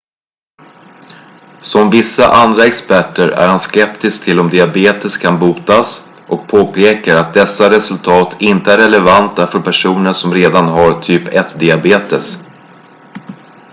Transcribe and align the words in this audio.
som 1.61 1.89
vissa 1.89 2.31
andra 2.31 2.65
experter 2.65 3.27
är 3.29 3.47
han 3.47 3.59
skeptisk 3.59 4.23
till 4.25 4.39
om 4.39 4.49
diabetes 4.49 5.17
kan 5.17 5.39
botas 5.39 6.13
och 6.27 6.47
påpekar 6.47 7.15
att 7.17 7.33
dessa 7.33 7.69
resultat 7.69 8.41
inte 8.41 8.73
är 8.73 8.77
relevanta 8.77 9.47
för 9.47 9.59
personer 9.59 10.13
som 10.13 10.33
redan 10.33 10.67
har 10.67 11.01
typ 11.01 11.27
1-diabetes 11.31 12.37